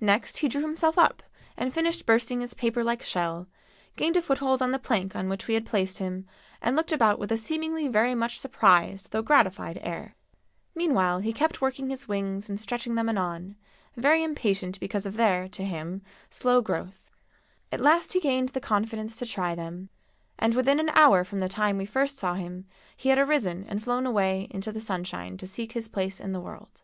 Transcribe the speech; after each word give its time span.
Next 0.00 0.38
he 0.38 0.48
drew 0.48 0.62
himself 0.62 0.98
up 0.98 1.22
and 1.56 1.72
finished 1.72 2.04
bursting 2.04 2.40
his 2.40 2.54
paper 2.54 2.82
like 2.82 3.04
shell, 3.04 3.46
gained 3.94 4.16
a 4.16 4.20
foothold 4.20 4.60
on 4.60 4.72
the 4.72 4.80
plank 4.80 5.14
on 5.14 5.28
which 5.28 5.46
we 5.46 5.54
had 5.54 5.64
placed 5.64 5.98
him 5.98 6.26
and 6.60 6.74
looked 6.74 6.90
about 6.90 7.20
with 7.20 7.30
a, 7.30 7.36
seemingly, 7.36 7.86
very 7.86 8.12
much 8.16 8.40
surprised 8.40 9.12
though 9.12 9.22
gratified 9.22 9.78
air. 9.80 10.16
Meanwhile 10.74 11.20
he 11.20 11.32
kept 11.32 11.60
working 11.60 11.88
his 11.88 12.08
wings 12.08 12.50
and 12.50 12.58
stretching 12.58 12.96
them 12.96 13.08
anon, 13.08 13.54
very 13.94 14.24
impatient 14.24 14.80
because 14.80 15.06
of 15.06 15.16
their, 15.16 15.46
to 15.50 15.64
him, 15.64 16.02
slow 16.30 16.60
growth. 16.60 17.08
At 17.70 17.78
last 17.78 18.12
he 18.14 18.18
gained 18.18 18.48
the 18.48 18.60
confidence 18.60 19.14
to 19.20 19.24
try 19.24 19.54
them, 19.54 19.88
and 20.36 20.56
within 20.56 20.80
an 20.80 20.88
hour 20.94 21.22
from 21.22 21.38
the 21.38 21.48
time 21.48 21.78
we 21.78 21.86
first 21.86 22.18
saw 22.18 22.34
him 22.34 22.66
he 22.96 23.10
had 23.10 23.18
arisen 23.18 23.62
and 23.68 23.80
flown 23.80 24.04
away 24.04 24.48
into 24.50 24.72
the 24.72 24.80
sunshine 24.80 25.36
to 25.36 25.46
seek 25.46 25.74
his 25.74 25.86
place 25.86 26.18
in 26.18 26.32
the 26.32 26.40
world. 26.40 26.82